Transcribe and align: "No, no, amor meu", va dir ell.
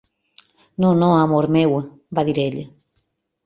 "No, 0.83 0.89
no, 1.01 1.09
amor 1.25 1.47
meu", 1.59 1.77
va 2.17 2.27
dir 2.33 2.37
ell. 2.49 2.61